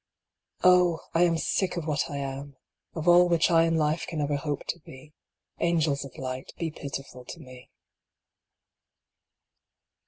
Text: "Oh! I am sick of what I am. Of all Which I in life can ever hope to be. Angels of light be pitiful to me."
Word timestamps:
"Oh! 0.63 1.01
I 1.13 1.21
am 1.25 1.37
sick 1.37 1.77
of 1.77 1.85
what 1.85 2.09
I 2.09 2.17
am. 2.17 2.57
Of 2.95 3.07
all 3.07 3.29
Which 3.29 3.51
I 3.51 3.65
in 3.65 3.77
life 3.77 4.07
can 4.07 4.19
ever 4.19 4.35
hope 4.35 4.65
to 4.69 4.79
be. 4.79 5.13
Angels 5.59 6.03
of 6.03 6.17
light 6.17 6.53
be 6.57 6.71
pitiful 6.71 7.23
to 7.25 7.39
me." 7.39 7.69